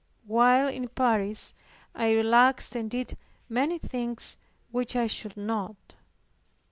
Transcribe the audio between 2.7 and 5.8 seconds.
and did many things which I should not.